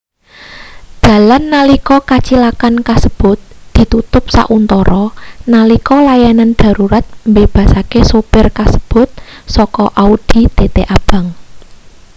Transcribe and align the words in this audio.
dalan 1.05 1.43
nalika 1.53 1.97
kacilakan 2.09 2.75
kasebut 2.87 3.37
ditutup 3.77 4.25
sauntara 4.37 5.05
nalika 5.55 5.97
layanan 6.07 6.51
darurat 6.59 7.05
mbebasake 7.31 8.01
supir 8.11 8.45
kasebut 8.57 9.09
saka 9.55 9.85
audi 10.05 10.41
tt 10.57 10.77
abang 10.97 11.27